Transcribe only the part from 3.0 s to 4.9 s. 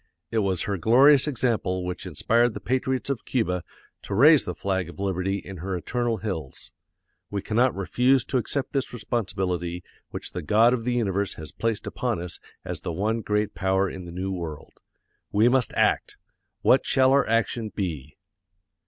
of Cuba to raise the flag